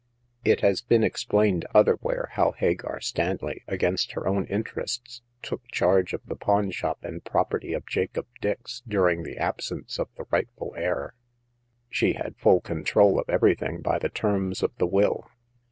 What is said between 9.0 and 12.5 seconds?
the absence of the rightful heir. She had